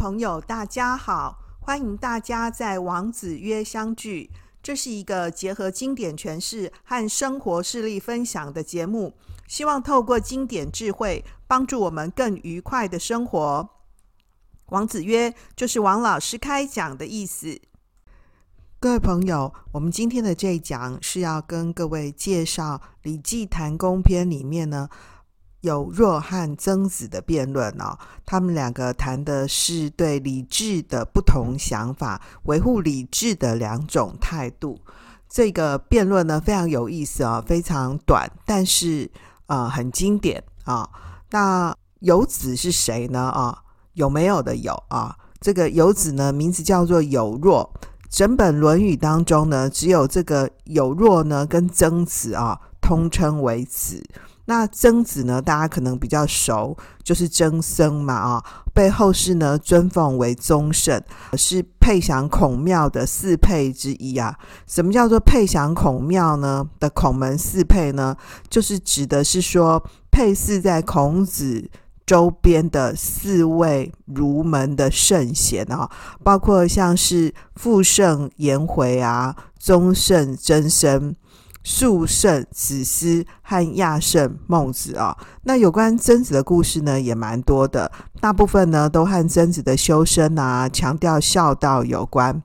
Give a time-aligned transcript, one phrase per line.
[0.00, 1.36] 朋友，大家好！
[1.60, 4.30] 欢迎大家在王子曰相聚。
[4.62, 9.12] 这是一个结合经典诠释和生活事例分享的节目，
[9.46, 13.68] 希望透过经典智慧，帮助我们更愉快的生活。
[14.70, 17.60] 王子曰就是王老师开讲的意思。
[18.78, 24.88] 各位朋友，我们今天的这一讲是要跟各位介绍《礼记谈公篇》里面呢。
[25.60, 34.80] 有若和曾子的辩论哦，他们两个谈的是对礼智的不同想法，维护礼智的两种态度。
[35.28, 39.10] 这个辩论呢非常有意思啊，非常短，但是
[39.46, 40.88] 呃很经典啊。
[41.30, 43.20] 那有子是谁呢？
[43.20, 45.16] 啊，有没有的有啊？
[45.40, 47.70] 这个有子呢，名字叫做有若。
[48.08, 54.02] 整本《论语》当中呢，只有这个有若呢跟曾子啊通称为子。
[54.50, 61.00] 那曾子呢，大家可能比较熟，就是曾参嘛啊，被后世呢尊奉为宗圣，
[61.34, 64.36] 是配享孔庙的四配之一啊。
[64.66, 66.68] 什么叫做配享孔庙呢？
[66.80, 68.16] 的孔门四配呢，
[68.48, 71.70] 就是指的是说配祀在孔子
[72.04, 75.88] 周边的四位儒门的圣贤啊，
[76.24, 81.14] 包括像是父圣颜回啊，宗圣曾参。
[81.62, 92.42] 述圣子思和亚圣孟子啊，那有关曾子的故事呢，也蛮多的，大部分呢都和曾子的修身啊、强调孝道有关。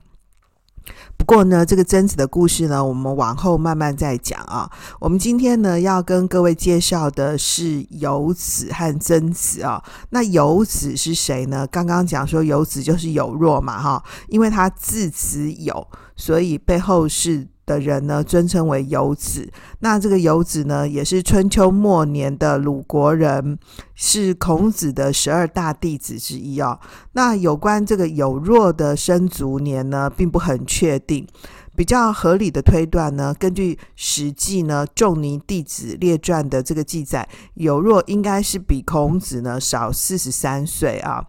[1.16, 4.70] 不过呢，这个曾子的故事呢，我们往后慢慢再讲啊。
[5.00, 9.82] 我们今天呢要跟各位介绍的是游子和曾子啊。
[10.10, 11.66] 那游子是谁呢？
[11.68, 17.48] 刚刚讲说游子就是有若嘛，哈，因为他字子有，所以背后是。
[17.66, 19.52] 的人呢，尊称为游子。
[19.80, 23.58] 那这个游子呢，也是春秋末年的鲁国人，
[23.94, 26.78] 是孔子的十二大弟子之一哦。
[27.12, 31.26] 那有关这个有若的生卒年呢，并不很确定。
[31.74, 41.22] 比较合理的推断呢，根据《史记》呢《仲尼弟子列传》的这个记载，有若应该是比孔子呢少四十三岁啊。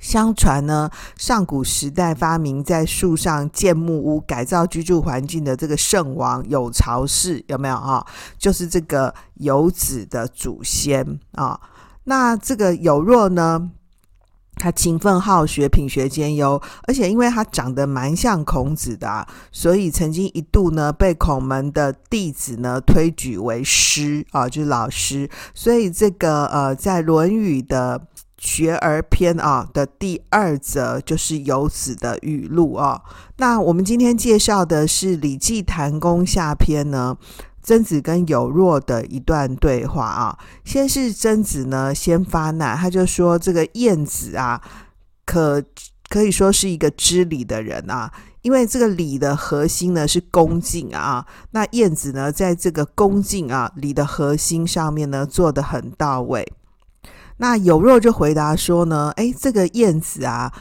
[0.00, 8.04] 相传呢，上古时代发明在树上建木屋改造居住环境的这个圣王有巢氏，有没有啊？
[8.38, 11.60] 就是这个有子的祖先啊。
[12.04, 13.70] 那这个有若呢，
[14.56, 25.28] 他勤奋好学，品学兼优，而且因为他长得蛮像孔子的啊，所以曾经一度呢被孔门的弟子呢推举为师啊，就是老师。
[25.54, 28.00] 所以这个呃，在《论语》的。
[28.40, 33.02] 学而篇啊的第二则就是有子的语录啊。
[33.36, 37.18] 那我们今天介绍的是《礼记谭公下篇》呢，
[37.62, 40.38] 曾子跟有若的一段对话啊。
[40.64, 44.62] 先是曾子呢先发难，他就说这个晏子啊，
[45.26, 45.62] 可
[46.08, 51.26] 可以说是一个知礼的人啊，因为这个礼的核心呢是恭敬啊。
[51.50, 56.50] 那晏子呢在这个恭敬啊礼的核心上面呢做得很到位。
[57.40, 60.52] 那有肉就回答说呢，诶，这个燕子啊，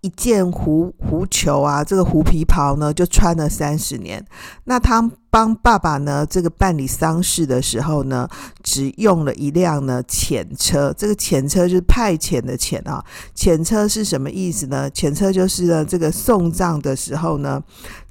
[0.00, 4.24] 一件狐狐裘啊，这个狐皮袍呢，就穿了三十年。
[4.64, 8.28] 那他帮爸爸呢，这个办理丧事的时候呢，
[8.60, 10.92] 只用了一辆呢浅车。
[10.98, 13.04] 这个浅车就是派遣的遣啊。
[13.32, 14.90] 浅车是什么意思呢？
[14.90, 17.62] 浅车就是呢，这个送葬的时候呢，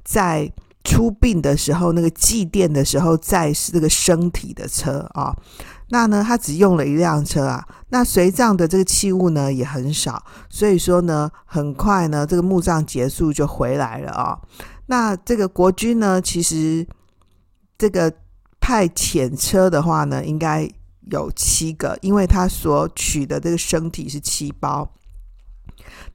[0.02, 0.50] 在
[0.84, 5.36] 出殡的时候，那个祭奠的时候，在是这个身体的车啊。
[5.90, 7.66] 那呢，他只用了一辆车啊。
[7.90, 14.38] 那随葬的这个器物呢也很少，所以说呢，很快呢，这个墓葬结束就回来了啊。
[14.86, 16.86] 那这个国君呢，其实
[17.78, 18.12] 这个
[18.60, 20.68] 派遣车的话呢，应该
[21.10, 24.92] 有七个，因为他所取的这个身体是七包，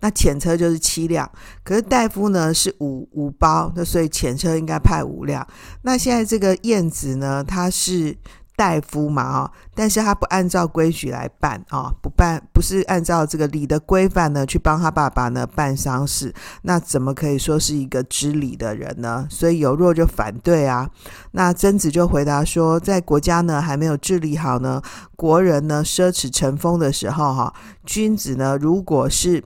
[0.02, 1.28] 那遣车就是七辆。
[1.64, 5.48] 可是大夫呢是五五包，那所以遣车应该派五辆。
[5.82, 8.16] 那现在这个燕子呢，他是。
[8.56, 19.28] 大夫嘛啊，但是他不按照规矩来办啊，不办不是按照这个礼的规范呢去帮他爸爸呢办丧事，那怎么可以说是一个知礼的人呢？
[19.30, 20.90] 所以有若就反对啊。
[21.32, 24.82] 那曾子就回答说，在国家呢还没有治理好呢，
[25.16, 27.54] 国人呢奢侈成风的时候哈，
[27.86, 29.44] 君子呢如果是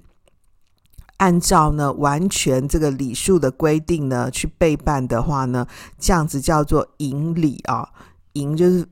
[1.17, 5.65] 按照呢完全这个礼数的规定呢去备办的话呢，
[5.97, 7.89] 这样子叫做盈礼啊。
[8.37, 8.85] 盈就是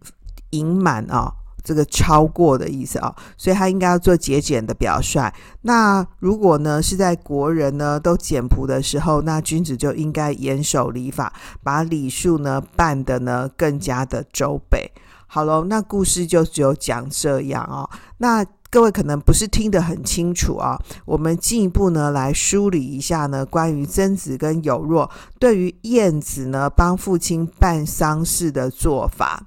[0.49, 1.31] 盈满啊，
[1.63, 5.31] 这个超过的意思啊，所以他应该要做节俭的表率。
[5.61, 11.33] 那如果呢是在国人呢都简朴的时候，那君子就应该严守礼法，
[11.63, 14.91] 把礼数呢办得呢更加的周备。
[15.27, 17.89] 好喽，那故事就只有讲这样啊。
[18.19, 18.45] 那
[18.75, 20.77] 各位可能不是听得很清楚啊。
[21.05, 29.41] 我们进一步呢来梳理一下呢，关于曾子跟有若对于晏子呢帮父亲办丧事的做法。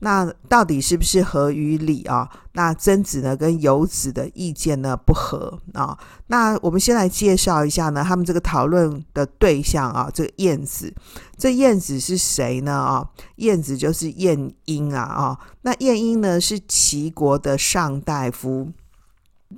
[0.00, 2.28] 那到底是不是合于理啊？
[2.52, 5.96] 那曾子呢跟游子的意见呢不合啊？
[6.26, 10.92] 那我们先来介绍一下呢，他们这个讨论的对象啊，这个晏子，
[11.36, 12.72] 这晏子是谁呢？
[12.72, 15.38] 啊，晏子就是晏婴啊啊。
[15.62, 18.72] 那晏婴呢是齐国的上大夫。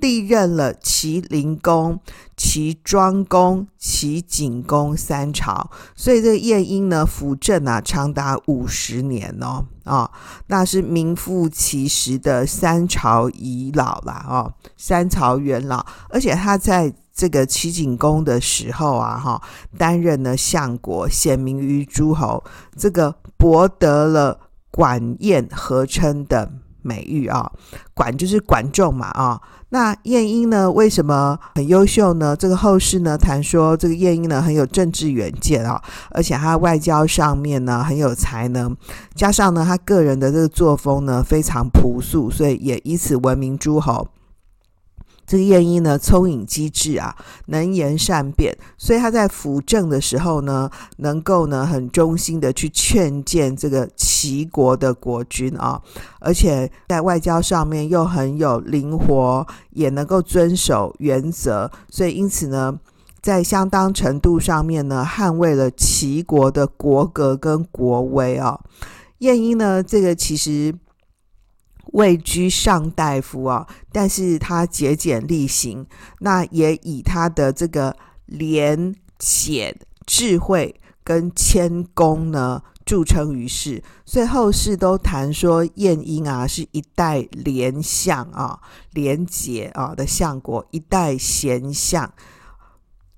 [0.01, 1.99] 历任了齐灵公、
[2.35, 10.11] 齐庄公、齐景公三朝，所以这个晏婴呢，辅政啊，长达五十年哦，啊、哦，
[10.47, 19.41] 那是名副其实的三朝遗老啦，哦，三朝元老，而且他在这个齐景公的时候啊，哈、
[19.77, 22.43] 担任了相国，显名于诸侯，
[22.77, 24.39] 这个博得了
[24.71, 26.51] 管晏合称的
[26.83, 27.51] 美誉啊，
[27.93, 29.41] 管就是管仲嘛啊。
[29.69, 32.35] 那晏婴呢，为什么很优秀呢？
[32.35, 35.81] 这个后世呢谈说，这个晏婴呢很有政治远见啊，
[36.11, 38.77] 而且他外交上面呢很有才能，
[39.15, 44.07] 加上呢他个人的这个作风呢非常朴素，所以也以此闻名诸侯。
[45.25, 47.15] 这个晏婴呢，聪颖机智啊，
[47.45, 55.81] 能言善辩，所以他在辅政的时候呢，能够呢很忠心的去劝谏这个齐国的国君啊，
[56.19, 62.77] 而且在外交上面又很有灵活，也能够遵守原则，所以因此呢，
[63.21, 68.59] 在相当程度上面呢，捍卫了齐国的国格跟国威啊。
[69.19, 70.75] 晏婴呢，这个其实。
[71.93, 75.87] 位居上大夫啊，但是他节俭力行，
[76.19, 77.95] 那也以他的这个
[78.27, 79.75] 廉俭
[80.05, 88.59] 智慧跟谦恭呢著称于世，所以后世都谈说晏婴啊是一代廉相啊，
[88.91, 92.11] 廉洁啊的相国，一代贤相。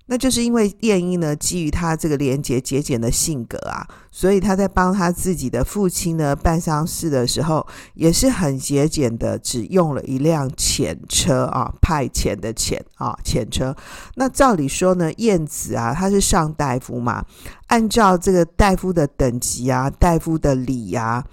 [0.08, 7.66] 那就是因为晏婴呢，基于他这个廉洁节俭的性格啊，所以他在帮他自己的父亲呢办丧事的时候，
[7.96, 13.76] 也是很节俭的，只用了一辆浅车啊，派遣的遣啊，浅车。
[14.14, 17.26] 那照理说呢，晏子啊，他是上大夫嘛，
[17.68, 21.26] 按照这个大夫的等级啊，大夫的礼啊，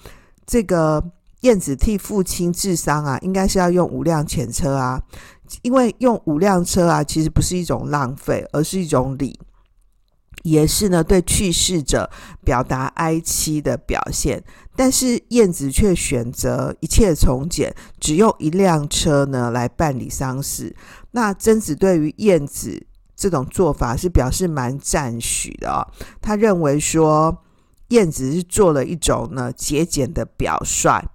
[0.46, 1.04] 这个
[1.42, 5.02] 晏子替父亲治丧啊，应该是要用五辆浅车啊。
[5.60, 9.38] 因为用五辆车啊，其实不是一种浪费，而是一种礼，
[10.42, 12.10] 也是呢对去世者
[12.42, 14.42] 表达哀戚的表现。
[14.74, 20.74] 但是燕子却选择一切从简，只用一辆车呢来办理丧事。
[21.10, 25.86] 那曾子对于燕子这种做法是表示蛮赞许的哦，
[26.22, 27.36] 他认为说
[27.88, 31.06] 燕子是做了一种呢节俭的表率。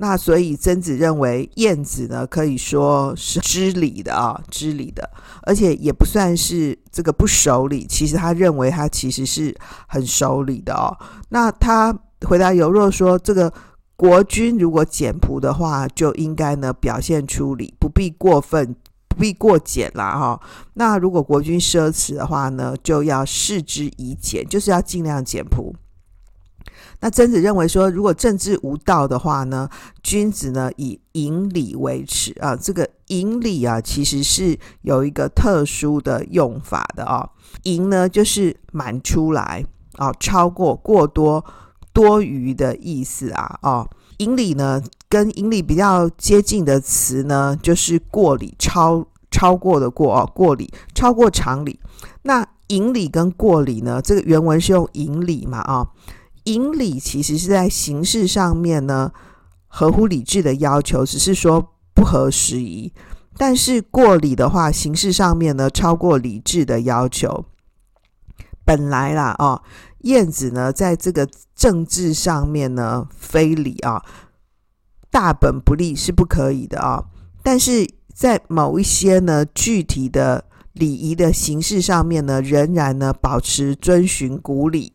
[0.00, 5.10] 那所以曾子认为晏子呢，可以说是知礼的啊，知礼的，
[5.42, 7.84] 而且也不算是这个不守礼。
[7.84, 9.52] 其实他认为他其实是
[9.88, 10.96] 很守礼的哦。
[11.30, 11.92] 那他
[12.26, 13.52] 回答有若说，这个
[13.96, 18.76] 国君如果简朴的话，就应该呢表现出礼，不必过分，
[19.08, 20.40] 不必过简啦哈。
[20.74, 25.74] 那如果国君奢侈的话呢，就要示之以俭，就是要尽量简朴。
[27.00, 29.68] 那曾子认为说，如果政治无道的话呢，
[30.02, 32.56] 君子呢以盈礼为耻啊。
[32.56, 37.30] 这个盈礼啊，其实是有一个特殊的用法的啊。
[37.62, 39.64] 盈呢就是满出来
[39.96, 41.44] 啊，超过、过多、
[41.92, 43.58] 多余的意思啊。
[43.62, 51.78] 哦，盈礼呢跟盈礼比较接近的词呢，就是过礼、超超过的过哦，过礼、超过常理。
[52.22, 55.86] 那盈礼跟过礼呢，这个原文是用盈礼嘛啊。
[56.48, 59.12] 引礼其实是在形式上面呢，
[59.66, 62.92] 合乎理智的要求，只是说不合时宜。
[63.36, 67.44] 但是过礼的话，形式上面呢，超过理智的要求。
[68.64, 69.62] 本来啦，哦，
[70.00, 74.02] 晏子呢，在这个政治上面呢，非礼啊，
[75.10, 77.04] 大本不立是不可以的啊。
[77.42, 84.94] 但是在某一些呢，具体的礼仪的形式上面呢，仍然呢，保持遵循古礼。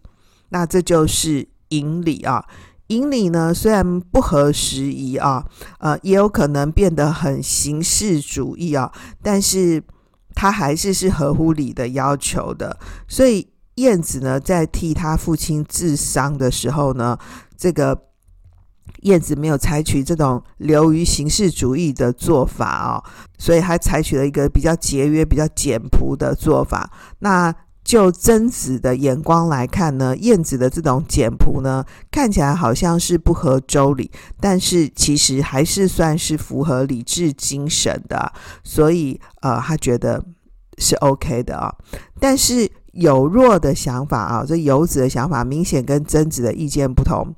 [0.53, 2.45] 那这就是引礼啊，
[2.87, 5.43] 引礼呢，虽然不合时宜啊，
[5.79, 8.91] 呃，也有可能变得很形式主义啊，
[9.23, 9.83] 但是
[10.35, 12.77] 他还是是合乎礼的要求的。
[13.07, 17.17] 所以燕子呢，在替他父亲治丧的时候呢，
[17.57, 17.99] 这个
[19.01, 23.03] 燕子没有采取这种流于形式主义的做法啊，
[23.39, 26.91] 所以他采取了一个比较节约、比较简朴的做法。
[27.17, 27.51] 那
[27.83, 34.09] 就曾子的眼光来看呢，晏子的这种简朴呢，看起来好像是不合周礼，
[34.39, 38.31] 但是其实还是算是符合礼智精神的，
[38.63, 40.23] 所以呃，他觉得
[40.77, 41.75] 是 OK 的啊。
[42.19, 47.35] 但是有若的想法啊，这游子的想法明显跟曾子的意见不同。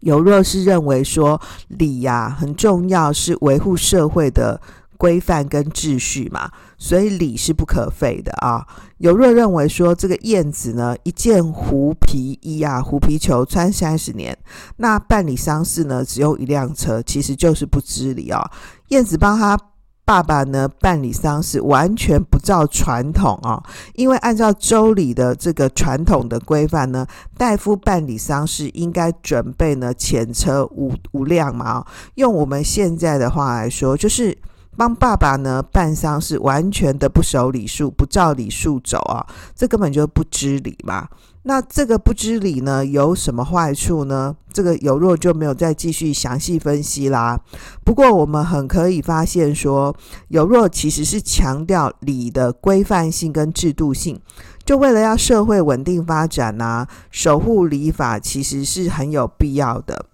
[0.00, 4.60] 有若是认为说礼呀、很重要，是维护社会的。
[4.96, 8.66] 规范跟秩序嘛，所以礼是不可废的啊。
[8.98, 14.36] 有若认为说这个晏子呢，一件狐皮衣啊，狐皮裘穿三十年，
[14.78, 18.50] 那办理丧事呢，只用一辆车，其实就是不知礼啊。
[18.88, 19.58] 晏子帮他
[20.04, 23.62] 爸爸呢办理丧事，完全不照传统啊，
[23.94, 31.84] 因为按照周礼的这个传统的规范呢，大夫办理丧事应该准备呢前车五五辆嘛。
[32.14, 34.38] 用我们现在的话来说，就是。
[34.76, 41.08] 帮爸爸呢办丧事，完全的不守礼数，不照礼数走啊，这根本就不知礼嘛。
[41.48, 44.34] 那这个不知礼呢，有什么坏处呢？
[44.52, 47.40] 这个有若就没有再继续详细分析啦。
[47.84, 49.94] 不过我们很可以发现说，
[50.26, 54.20] 有若其实是强调礼的规范性跟制度性，
[54.64, 60.06] 就为了要社会稳定发展啊，守护礼法其实是很有必要的。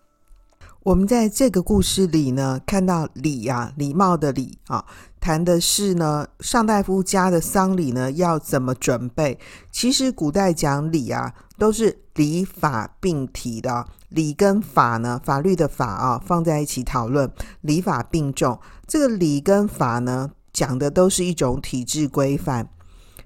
[0.84, 4.84] 我们在这个故事里呢，看到礼啊，礼貌的礼啊，
[5.20, 9.38] 谈的是呢，上大夫家的丧礼呢要怎么准备。
[9.70, 18.58] 其实古代讲礼啊，都是礼法并提的，礼跟法呢，法律的法啊，放在一起讨论，礼法并重。
[18.88, 22.68] 这个礼跟法呢，讲的都是一种体制规范。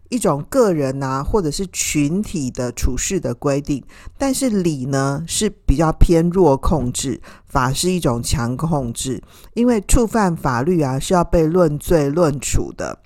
[0.09, 3.83] 一种个人啊，或者是群体的处事的规定，
[4.17, 9.23] 但是礼呢是比较偏弱控制，法是一种强控制，
[9.55, 13.01] 因为触犯法律啊是要被论罪论处的。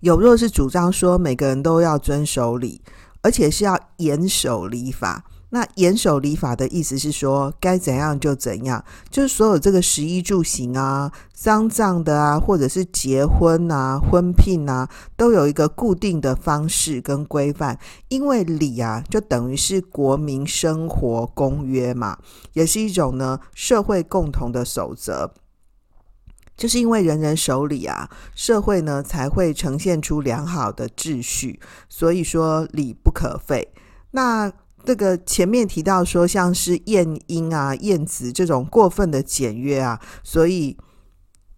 [0.00, 2.80] 有若是主张说每个人都要遵守礼，
[3.22, 5.24] 而且是要严守礼法。
[5.54, 17.78] 那严守礼法的意思是说，该怎样就怎样，就是所有这个食衣住行啊、丧葬的啊，或者是结婚啊、婚聘啊，都有一个固定的方式跟规范。
[18.08, 22.18] 因为礼啊，就等于是国民生活公约嘛，
[22.54, 25.32] 也是一种呢社会共同的守则。
[26.56, 31.60] 就是因为人人守礼啊，社会呢才会呈现出良好的秩序。
[31.88, 33.72] 所以说礼不可废。
[34.10, 34.52] 那
[34.84, 40.76] 这个前面提到说，像是晏婴啊、晏子这种过分的简约啊，所以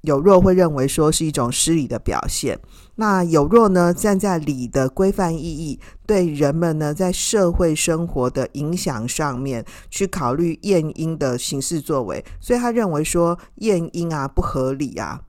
[0.02, 2.58] 有若会认为说是一种失礼的表现。
[2.94, 15.20] 那有若呢，站在礼的规范意义，对人们呢在社会生活的影响上面去考虑晏婴的行事作为，所以他认为说晏婴啊不合理啊。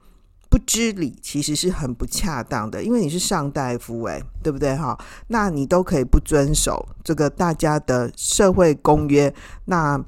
[0.49, 4.97] 不知礼其实是很不恰当的，因为你是上大夫，诶，对不对哈？
[5.27, 9.33] 那你都可以不遵守这个大家的社会公约，
[9.65, 10.01] 那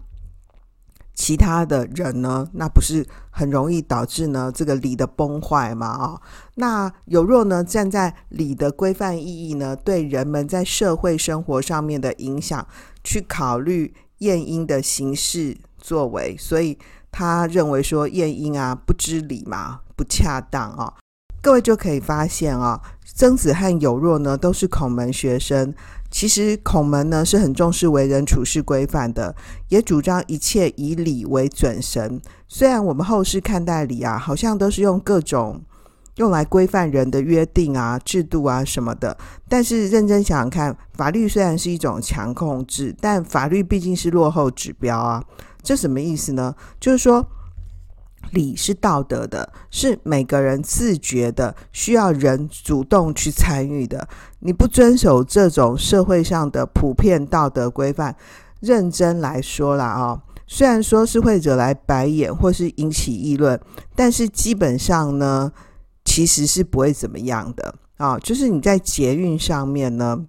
[1.14, 2.48] 其他的人呢？
[2.54, 5.88] 那不是很容易导致呢这个礼的崩坏吗？
[5.88, 6.22] 啊，
[6.56, 12.66] 那有若呢站在礼的规范意义呢，对人们在社会生活上面的影响
[13.04, 16.78] 去考虑晏婴的行事作为，所以
[17.12, 19.82] 他认为说晏婴啊不知礼嘛。
[20.00, 20.94] 不恰当啊！
[21.42, 25.74] 各位就可以发现啊，曾子和有若呢都是孔门学生。
[26.10, 29.36] 其实孔门呢是很重视为人处事规范的，
[29.68, 32.22] 也主张一切以礼为准绳。
[32.48, 35.62] 虽然我们后世看待礼啊，好像都是用各种
[36.16, 39.18] 用来规范人的约定啊、制度啊什么的，
[39.50, 45.22] 但是认真想想看，法律虽然是一种强控制，但法律毕竟是落后指标啊。
[45.62, 46.56] 这什么意思呢？
[46.80, 47.28] 就是说。
[48.32, 54.08] 礼是道德的，是每个人自觉的，需要人主动去参与的。
[54.40, 58.16] 你不遵守这种社会上的普遍道德规范，
[58.60, 63.60] 认真来说啦啊，虽然说是会惹来白眼或是引起议论，
[63.96, 65.52] 但是基本上呢，
[66.06, 68.18] 其实是不会怎么样的啊。
[68.20, 70.26] 就是你在捷运上面呢，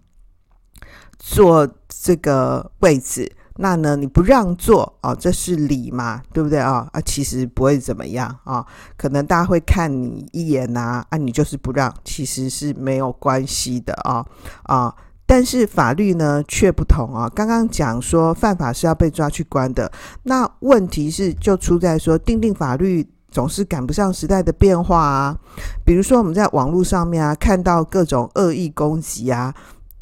[1.18, 3.30] 坐这个位置。
[3.62, 6.88] 那呢，你不让座啊，这是礼嘛，对不对啊？
[6.92, 8.64] 啊，其实不会怎么样啊，
[8.96, 14.24] 可能大家会看你一眼呐，啊，啊，你就是不让，其实是没有关系的啊
[14.62, 14.94] 啊。
[15.26, 25.36] 但是法律呢却不同啊，刚刚讲说犯法是要被抓去关的，那问题是就出在说订定法律总是赶不上时代的变化啊。
[25.84, 29.54] 比如说我们在网络上面啊，看到各种恶意攻击啊。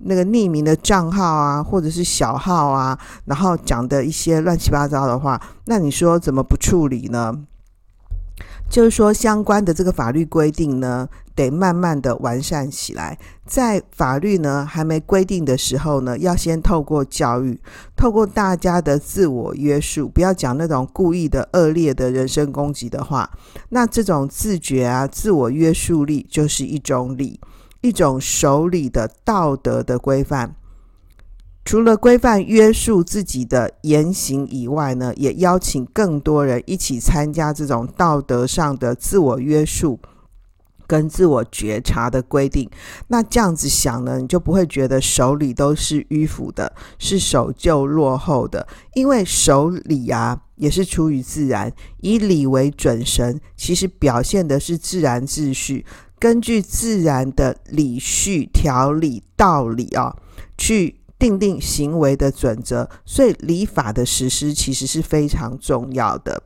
[0.04, 7.34] 那个匿名的账号啊，或者是小号啊，然后讲的一些乱七八糟的话，那你说怎么不处理呢？
[8.70, 13.18] 就是说，相关的这个法律规定呢，得慢慢的完善起来。
[13.46, 17.58] 在法律呢还没规定的时候呢，要先透过教育，
[17.96, 23.30] 透过大家的自我约束，不要讲那种故意的恶劣的人身攻击的话。
[23.70, 27.40] 那这种自觉啊，自我约束力就是一种礼，
[27.80, 30.54] 一种守礼的道德的规范。
[31.64, 40.00] 除了规范约束自己的言行以外呢，也邀请更多人一起参加这种道德上的自我约束
[40.86, 42.70] 跟自我觉察的规定。
[43.08, 48.66] 那这样子想呢，你就不会觉得守礼都是迂腐的，是守旧落后的。
[48.94, 51.70] 因为守礼啊，也是出于自然，
[52.00, 55.84] 以礼为准绳，其实表现的是自然秩序，
[56.18, 60.16] 根据自然的理序、条理、道理啊，
[60.56, 60.96] 去。
[61.18, 66.44] 定定行为的准则，所以礼法的实施其实是非常重要的。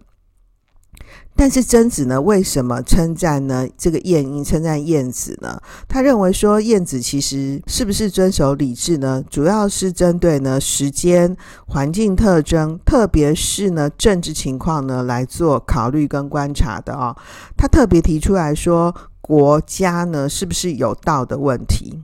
[1.36, 3.68] 但是曾子呢，为什么称赞呢？
[3.76, 5.60] 这个晏婴称赞晏子呢？
[5.86, 9.22] 他认为说晏子其实是不是遵守礼制呢？
[9.28, 11.36] 主要是针对呢时间、
[11.66, 17.14] 环境特征，特别是呢政治情况呢来做考虑跟观察的哦。
[17.58, 22.02] 他特别提出来说，国家呢是不是有道的问题？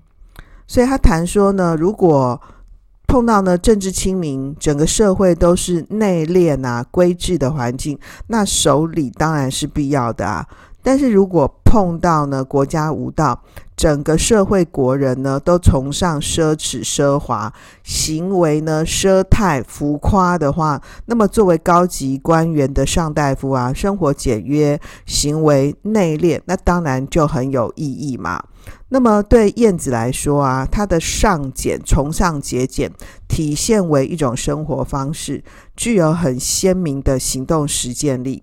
[0.66, 2.40] 所以他谈说呢，如果
[3.06, 7.98] 碰到呢政治清明，整个社会都是内敛啊、规制的环境，
[8.28, 10.46] 那守礼当然是必要的啊。
[10.88, 13.38] 但是如果碰到呢国家无道，
[13.76, 17.52] 整个社会国人呢都崇尚奢侈奢华，
[17.85, 28.42] 行为呢奢泰浮夸的话，那么作为高级官员的上大夫啊，生活简约，行为内敛，那当然就很有意义嘛。
[28.88, 32.90] 那么对燕子来说啊，他的尚俭，崇尚节俭，
[33.28, 35.45] 体现为一种生活方式，
[35.76, 38.42] 具有很鲜明的行动实践力。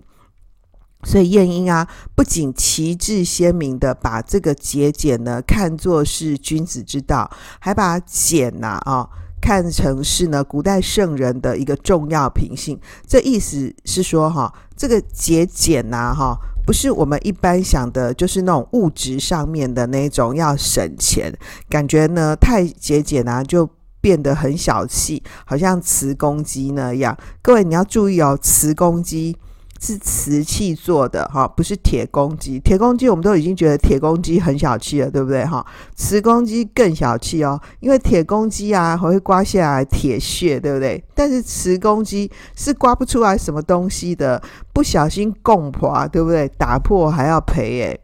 [1.05, 9.07] 所以晏婴啊，不仅旗帜鲜明的把这个节俭呢看作是君子之道，还把俭呐啊、
[9.39, 12.77] 看成是呢古代圣人的一个重要品性。
[13.07, 16.35] 这意思是说哈，这个节俭呐哈。
[16.65, 21.31] 不是我们一般想的，就是那种物质上面的那种要省钱，
[21.69, 23.69] 感觉呢太节俭啊，就
[24.01, 27.15] 变得很小气，好像瓷公鸡那样。
[27.43, 29.37] 各位你要注意哦，瓷公鸡。
[29.79, 32.59] 是瓷器做的哈，不是铁公鸡。
[32.59, 35.65] 铁公鸡我们都已经觉得铁公鸡很小气了，对不对哈？
[35.95, 41.03] 瓷公鸡更小气哦，因为铁公鸡啊还会刮下来铁屑，对不对？
[41.13, 44.41] 但是瓷公鸡是刮不出来什么东西的，
[44.73, 46.47] 不小心共破，对不对？
[46.57, 47.99] 打破还要赔诶。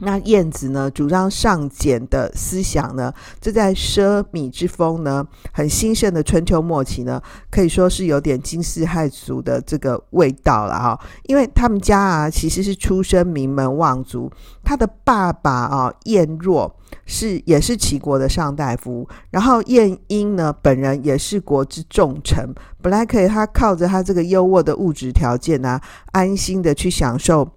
[0.00, 11.00] 那晏子呢，主张尚俭的思想呢，这在奢靡之风呢很兴盛的春秋末期呢，可以说是有点惊世骇俗的这个味道了哈。
[11.24, 14.30] 因为他们家啊，其实是出身名门望族，
[14.62, 16.72] 他的爸爸啊晏若
[17.04, 25.80] 是也是齐国的上大夫，然后晏婴呢本人也是国之重臣，本来可以他靠着他这个优渥的物质条件啊，
[26.12, 27.48] 安心的去享受。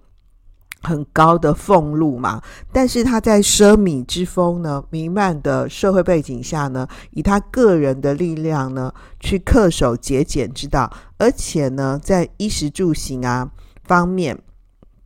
[0.82, 2.42] 很高的俸禄嘛，
[2.72, 13.50] 但是他在奢靡之风呢弥漫的社会背景下呢，以他个人的力量呢，去恪守节俭之道，而且呢，在衣食住行啊
[13.84, 14.38] 方面。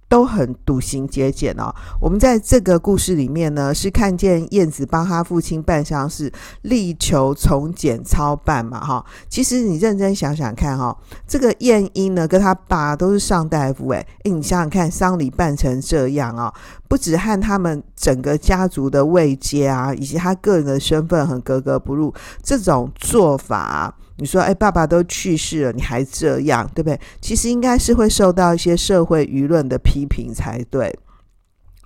[0.09, 1.75] 都很笃行节俭哦。
[2.01, 9.05] 我们在这个故事里面呢，是看见晏子帮他父亲办丧事，力求从简操办嘛，哈。
[9.29, 16.53] 其实你认真想想看，哈，这个晏婴呢，跟他爸都是上大夫，诶，诶，你想想看，丧礼办成这样啊，
[16.89, 23.95] 不止和他们整个家族的位阶啊，以及他个人的身份很格格不入，这种做法。
[24.19, 26.99] 你说，哎，爸爸都去世了，你还这样，对不对？
[27.21, 30.99] 其实应该是会受到一些社会舆论的批评才对。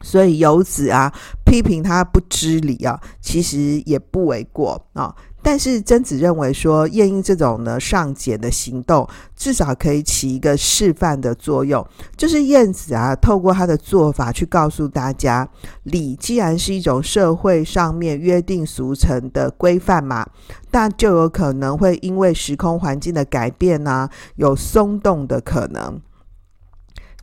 [0.03, 1.13] 所以游子啊，
[1.45, 5.15] 批评他不知礼啊，其实也不为过啊。
[5.43, 15.49] 但是曾子认为说，晏婴这种呢尚俭的行动，至少可以起一个示范的作用，就是晏子啊，透过他的做法去告诉大家，
[15.85, 20.27] 礼既然是一种社会上面约定俗成的规范嘛，
[20.71, 26.01] 那就有可能会因为时空环境的改变呢、啊，有松动的可能。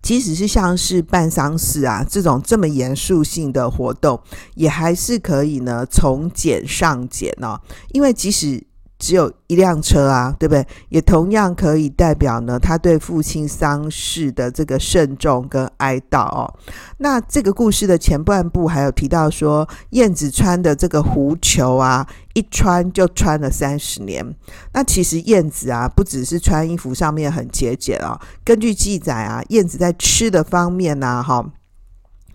[0.01, 4.19] 即使是像是办丧事啊这种这么严肃性的活动，
[4.55, 7.59] 也还是可以呢从简上简哦。
[7.91, 8.63] 因为即使
[9.07, 10.67] 只有一辆车啊，对不对？
[10.89, 16.53] 也同样可以代表呢，他对父亲丧事的这个慎重跟哀悼哦。
[16.97, 24.35] 那这个故事的前半部还有提到说，燕子穿的这个狐裘啊，一穿就穿了三十年。
[24.73, 31.49] 那其实燕子啊，不只是穿衣服上面很节俭啊，根据记载啊，燕子在吃的方面呢，哈。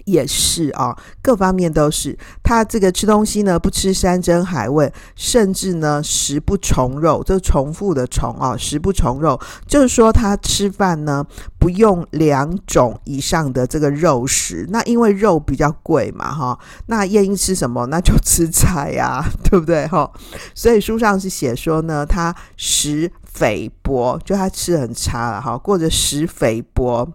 [0.04, 2.16] 也是啊，各方面都是。
[2.42, 11.24] 他这个吃东西呢，不吃山珍海味，甚至呢，食不重肉，这重复的重啊，食不重肉，就是说他吃饭呢，
[11.58, 14.66] 不用两种以上的这个肉食。
[14.70, 16.58] 那因为肉比较贵嘛，哈。
[16.86, 17.86] 那晏婴吃什么？
[17.86, 19.86] 那就吃菜呀，对不对？
[19.86, 20.10] 哈。
[20.54, 27.08] 所以书上是写说呢，他食肥薄，就他吃很差了，哈，过着食肥薄。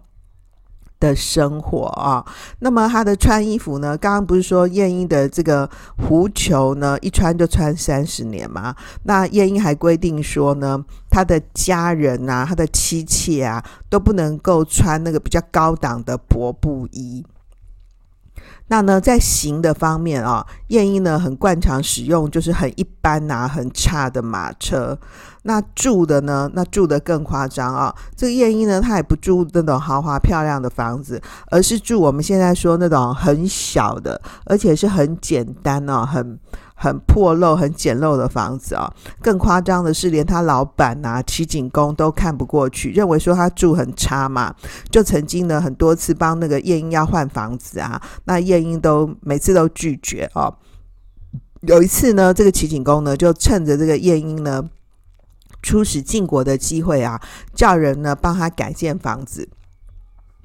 [1.00, 2.24] 的生活啊，
[2.58, 3.96] 那么他的穿衣服呢？
[3.96, 8.74] 刚刚不是说晏婴的这个狐裘呢，一穿就穿三十年吗？
[9.04, 17.24] 那晏婴还规定说呢，他的家人啊，他的妻妾啊，都不能够穿那个比较高档的薄布衣。
[18.70, 24.98] 那呢，在行的方面啊，晏婴呢很惯常使用就是很一般呐、啊、很差的马车。
[25.48, 27.92] 那住的呢，那住的更夸张啊。
[28.14, 31.18] 这个晏婴呢，他也不住那种豪华漂亮的房子，
[31.50, 36.38] 而是住我们现在说那种很小的，而且是很简单哦、很。
[36.80, 38.88] 很破漏、很简陋的房子、哦！
[39.20, 44.54] 更夸张的是，连他老板呐、啊、齐景公都看不过去，认为说他住很差嘛，
[44.88, 50.54] 就曾经呢很多次帮那个晏婴要换房子啊，那晏婴都每次都拒绝哦。
[51.62, 54.62] 有一次呢，这个齐景公呢就趁着这个晏婴呢
[55.62, 57.20] 出使晋国的机会啊，
[57.54, 59.48] 叫人呢帮他改建房子。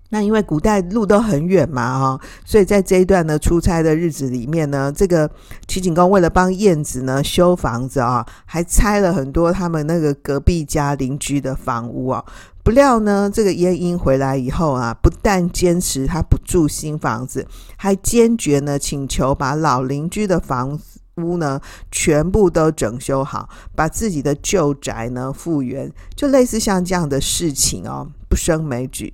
[0.09, 5.27] 那因为古代路都很远嘛，哈，所以在这一段呢出差的日子里面呢，这个
[5.67, 12.23] 齐景公为了帮晏子呢修房子啊，还拆了很多他们那个隔壁家邻居的房屋啊。
[12.63, 20.79] 不料呢，这个晏婴回来以后啊，不但坚持他不住新房子，还坚决呢请求把老邻居的房
[21.17, 21.59] 屋呢
[21.91, 29.13] 全部都整修好，把自己的旧宅呢复原，就类似像这样的事情哦，不胜枚举。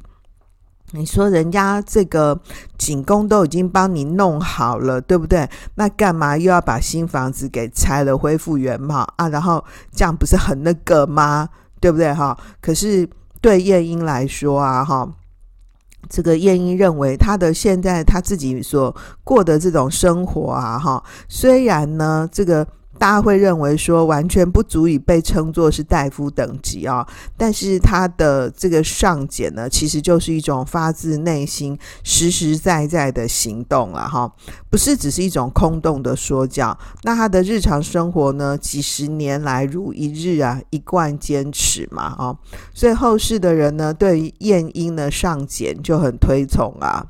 [0.92, 2.42] 你说人家这个
[2.76, 5.48] 景公都已经帮你弄好了，对不对？
[5.76, 9.30] 那干嘛又要把新房子给拆了，恢复原貌啊？
[9.30, 11.48] 然后这样不是很那个吗？
[11.80, 12.36] 对不对哈？
[12.60, 13.08] 可是
[13.40, 15.08] 对晏婴来说啊，哈，
[16.08, 22.68] 这个晏婴认为他的现在他自己所过的这种生活啊，哈，虽然呢这个。
[23.00, 27.08] 大家会认为说完全不足以被称作是大夫等级啊，
[27.38, 34.30] 但是他的这个上俭呢，其实就是一种发自内心、实实在在的行动了哈，
[34.70, 36.78] 不是只是一种空洞的说教。
[37.04, 42.36] 那他的日常生活呢，几十年来如一日啊，一贯坚持嘛啊，
[42.74, 47.06] 所以后世的人呢，对于晏婴的上俭就很推崇啊。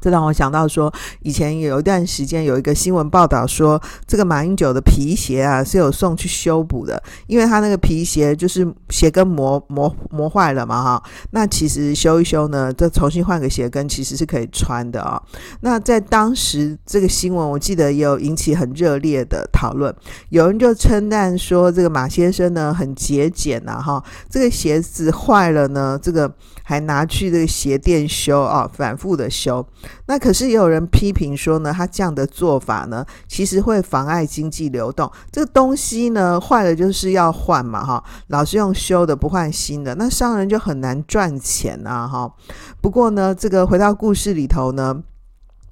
[0.00, 11.02] 这让我想到说，以前有一段时间有一个新闻报道说，这个马英九的皮鞋啊是有送去修补的，因为他那个皮鞋就是鞋跟磨磨磨坏了嘛哈。
[11.30, 15.20] 那其实修一修呢，再重新换个鞋跟其实是可以穿的啊。
[15.60, 19.94] 那在当时这个新闻，我记得也有引起很热烈的讨论，
[20.30, 26.32] 有人就称赞说，这个马先生呢很节俭呐哈，这个鞋子坏了呢，这个
[26.62, 29.66] 还拿去这个鞋店修啊，反复的修。
[30.06, 35.10] 那可是也有人批评说呢，他这样的做法呢，其实会妨碍经济流动。
[35.30, 42.32] 这个东西呢，坏了就是要换嘛，哈，老是用修的不换新的，那商人就很难赚钱啊，哈。
[42.80, 45.02] 不过呢，这个回到故事里头呢，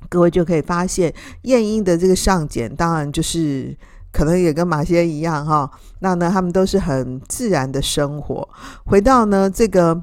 [0.09, 3.77] 各位就可以发现，晏婴的这个上简，当然就是
[4.13, 5.71] 可能也跟马先一样，哈。
[6.01, 8.49] 那呢，他们都是很自然的生活。
[8.85, 10.03] 回到呢这个。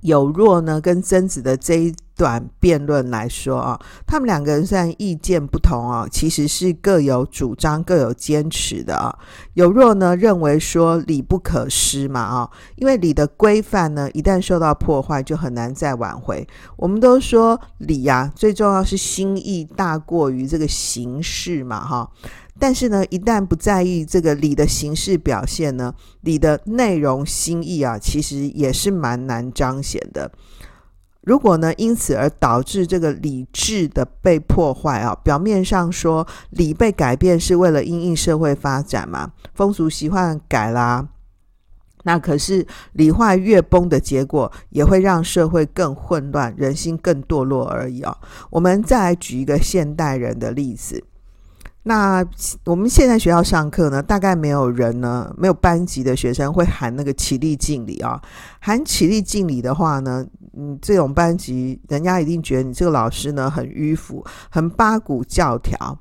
[0.00, 9.16] 有若呢，跟曾子的这一段辩论来说啊，他们两个人虽然意见不同啊，其实是各有主张、各有坚持的啊。
[9.54, 16.46] 有若呢认为说礼不可失嘛啊，因为礼的规范呢，一旦受到破坏，就很难再挽回。
[16.76, 22.10] 我们都说礼呀，最重要是心意大过于这个形式嘛哈。
[22.58, 30.30] 但是呢，一旦不在意这个礼的形式表现呢，礼的内容心意啊，其实也是蛮难彰显的。
[31.22, 41.06] 如果呢，因此而导致这个礼制的被破坏啊，表面上说礼被改变是为了因应社会发展嘛，风俗习惯改啦，
[42.04, 48.16] 那可是礼坏乐崩的结果，也会让社会更混乱，人心更堕落而已啊。
[48.50, 51.04] 我们再来举一个现代人的例子。
[51.88, 52.22] 那
[52.66, 58.20] 我们现在学校上课呢，大概没有人呢，没有班级的学生会喊那个起立敬礼啊。
[58.60, 60.22] 喊起立敬礼的话呢，
[60.54, 65.98] 嗯，这种班级人家一定觉得你这个老师呢很迂腐，很八股教条。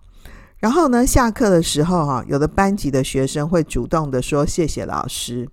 [0.57, 5.47] 然后呢，下课的时候哈，有的班级的学生会主动的说谢谢老师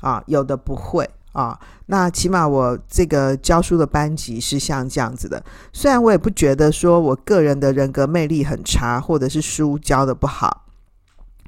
[0.00, 1.06] 啊，有的不会。
[1.36, 5.44] 啊，那起码我这个教书的班级是像这样子的。
[5.70, 10.64] 虽然我也不觉得说我个人的人格魅力很差，或者是书教得不好，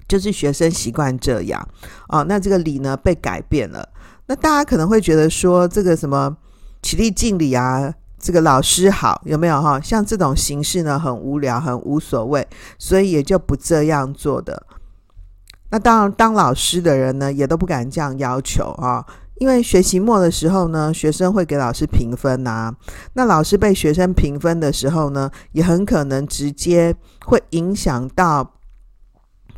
[0.06, 1.66] 就是学生习惯这样。
[2.08, 3.88] 啊，那这个礼呢被改变了。
[4.26, 6.36] 那大家可能会觉得说，这个什么
[6.82, 9.80] 起立敬礼啊，这个老师好有没有哈？
[9.80, 12.46] 像这种形式呢，很无聊，很无所谓，
[12.78, 14.66] 所以也就不这样做的。
[15.70, 19.02] 那当然，当老师的人呢，也都不敢这样要求啊。
[19.38, 22.74] 因为学期末的时候呢，学生会给老师评分呐。
[23.12, 26.92] 那老师被学生评分的时候呢，也很可能直接
[27.24, 28.54] 会影响到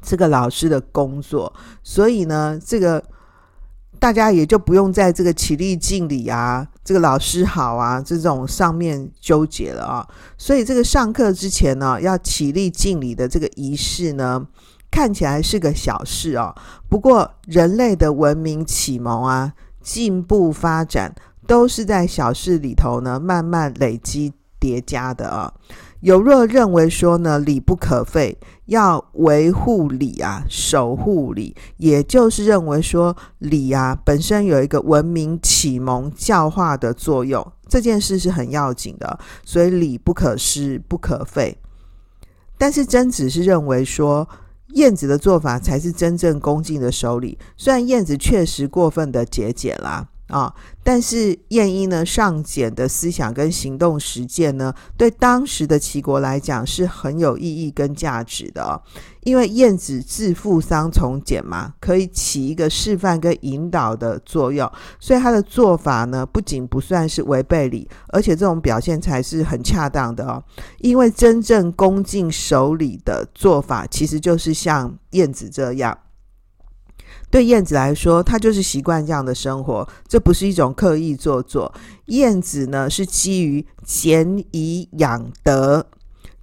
[0.03, 1.53] 这个老师的工作。
[1.83, 3.03] 所以呢，这个
[3.99, 10.07] 大家也就不用在这个起立敬礼啊，这个老师好啊这种上面纠结了啊。
[10.37, 14.47] 所以这个上课之前呢，要起立敬礼的这个仪式呢，
[14.91, 16.55] 看起来是个小事哦。
[16.87, 19.55] 不过人类的文明启蒙啊。
[19.83, 21.15] 进步发展
[21.47, 25.53] 都是在小事里头呢，慢慢累积叠加的啊。
[26.01, 41.59] 有若认为说呢，礼不可废，要维护礼啊，守护礼，也就是认为说礼啊本身有一个文明启蒙教化的作用，这件事是很要紧的，所以礼不可失，不可废。
[42.57, 44.29] 但是曾子是认为说。
[44.75, 47.39] 燕子的做法才是真正恭敬的守礼。
[47.57, 58.81] 虽然燕子确实过分的节俭啦，啊，但是晏婴呢尚简的思想跟行动实践呢，对当时的齐国来讲是很有意义跟价值的哦。
[59.25, 70.43] 因为晏子自负商从简嘛，可以起一个示范跟引导的作用，所以他的做法呢，不仅不算是违背礼，而且这种表现才是很恰当的哦。
[70.79, 75.99] 因为真正恭敬守礼的做法，其实就是像晏子这样。
[77.31, 81.73] 对晏子来说，他就是习惯这样的生活，这不是一种刻意做作。
[82.07, 85.87] 晏子呢，是基于俭以养德。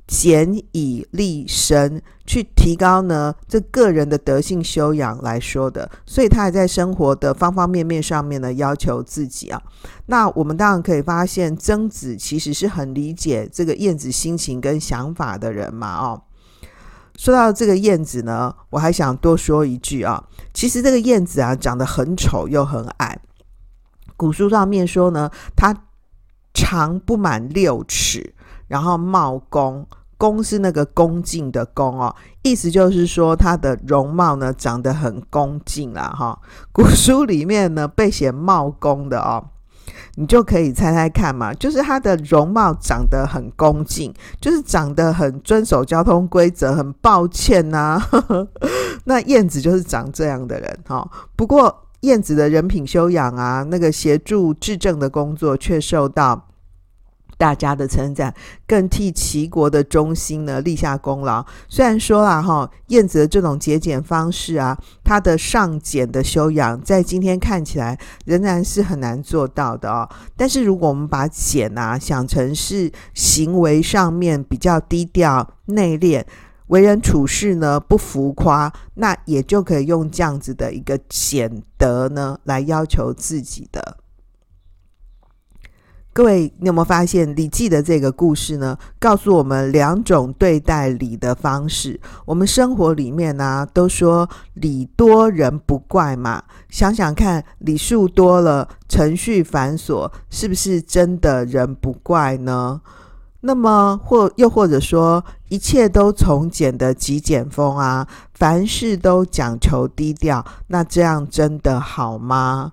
[0.08, 9.62] 俭以立身，去提高呢这个人的德性修养来说的，所以他还在生活的方方面面上面呢要求自己啊。
[10.06, 15.98] 那我们当然可以发现，曾子其实是很理解这个晏子心情跟想法的人嘛。
[15.98, 16.22] 哦，
[17.18, 23.20] 说到这个燕子呢，我还想多说一句啊，其实这个燕子啊长得很丑又很矮，
[24.16, 25.76] 古书上面说呢，它
[26.54, 28.34] 长不满六尺。
[28.68, 36.38] 然后貌恭，恭是那个恭敬的恭哦，意思就是说它的容貌呢长得很恭敬啦哈。
[36.74, 39.52] 古书里面呢被写貌恭的哦，
[40.20, 48.02] 你就可以猜猜看嘛，就是他的容貌长得很恭敬，就是长得很遵守交通规则，很抱歉呐。
[49.06, 51.08] 那燕子就是长这样的人哈。
[51.36, 56.44] 不过燕子的人品修养啊，那个协助质证的工作却受到。
[57.38, 58.34] 大家的称赞，
[58.68, 61.46] 更替齐国的中心呢立下功劳。
[61.70, 70.10] 虽然说啦哈，晏子的这种节俭方式啊，他的尚俭的修养，在今天看起来仍然是很难做到的哦。
[70.36, 76.24] 但是如果我们把俭啊想成是行为上面比较低调内敛，
[76.68, 83.98] 为人处事呢不浮夸，那也就可以用这样子的一个俭德呢来要求自己的。
[86.18, 88.76] 各位，你有没有发现《礼记》的这个故事呢？
[88.98, 92.02] 告诉我们两种对待礼的方式。
[92.26, 96.42] 我们生活里面呢、都说礼多人不怪嘛。
[96.70, 102.82] 想想看，礼数多了，程序繁琐，是不是真的人不怪呢？
[103.42, 112.72] 那么，或又或者说，一切都从简的极简风啊，凡事都讲求低调，那这样真的好吗？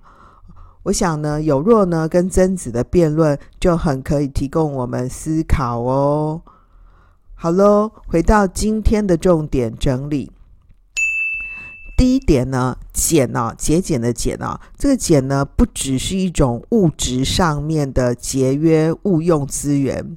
[0.84, 6.42] 我想呢，有若呢跟曾子的辩论就很可以提供我们思考哦。
[7.34, 10.30] 好喽，回到今天的重点整理。
[11.96, 20.16] 第一点呢，俭呢，节俭的俭啊，这个俭呢，不只是一种物质上面的节约物用资源。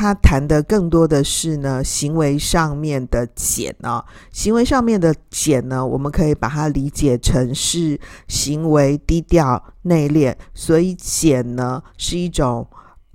[0.00, 12.64] 他谈的更多的是呢，行为上面的俭啊，行为上面的俭呢，我们可以把它理解成是行为低调内敛，所以俭呢是一种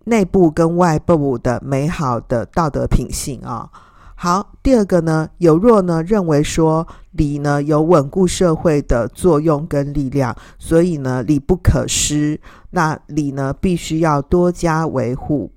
[0.04, 3.70] 内部跟外部的美好的道德品性啊。
[4.16, 12.42] 好，第二个呢，有若呢认为说礼呢有稳固社会的作用跟力量，所以呢礼不可失，
[12.72, 15.50] 那礼呢必须要多加维护。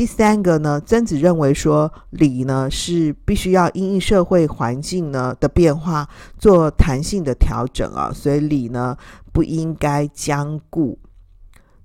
[0.00, 6.08] 第三个呢，曾子认为说礼呢是必须要因应社会环境呢的变化
[6.38, 8.96] 做弹性的调整啊，所以礼呢
[9.30, 10.98] 不应该僵固。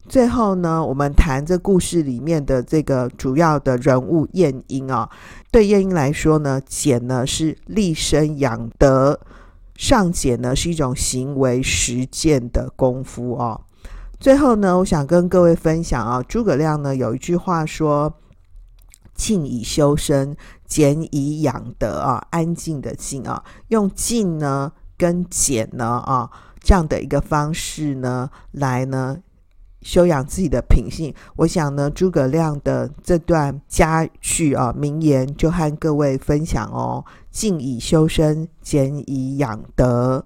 [0.07, 5.09] 最后呢，我们谈这故事里面的这个主要的人物晏婴啊，
[5.51, 9.19] 对晏婴来说呢，俭呢是立身养德，
[9.75, 13.59] 尚俭呢是一种行为实践的功夫哦。
[14.19, 18.13] 最后呢，我想跟各位分享啊，诸葛亮呢有一句话说
[19.13, 29.17] ：“静以修身，俭以养德啊，安静的静啊，用静呢跟俭呢啊这样的一个方式呢来呢。”
[29.85, 40.25] 修养自己的品性，我想呢，诸葛亮的这段佳句啊名言就和各位分享哦：静以修身，俭以养德。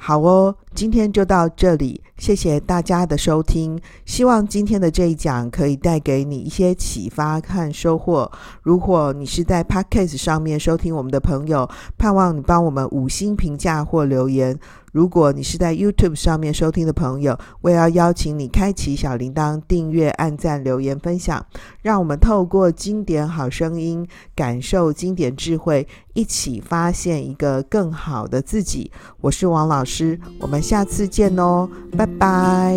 [0.00, 3.78] 好哦，今天就到这里，谢谢大家的收听。
[4.06, 8.30] 希望今天的这一讲可以带给你一些启发和收获。
[8.62, 14.58] 如果你是在 Podcast 上面收听我们的朋友，盼望你帮我们五星评价或留言。
[14.98, 21.46] 如果你是在 youtube 上面收听的朋友我也要邀请你开启小铃铛订阅按赞留言分享
[21.82, 28.90] 让我们透过经典好声音感受经典智慧一起发现一个更好的自己。
[29.20, 32.76] 我是王老师我们下次见哦拜拜。